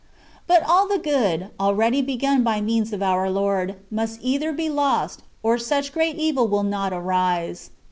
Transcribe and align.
But 0.47 0.63
all 0.67 0.87
the 0.87 0.97
good, 0.97 1.51
already 1.59 2.01
begun 2.01 2.41
by 2.43 2.59
means 2.59 2.91
of 2.91 3.03
our 3.03 3.29
Lord, 3.29 3.75
must 3.91 4.17
either 4.23 4.51
be 4.51 4.67
lost, 4.67 5.21
or 5.43 5.59
such 5.59 5.93
great 5.93 6.15
evil 6.15 6.47
will 6.47 6.63
not 6.63 6.91
arise. 6.91 7.69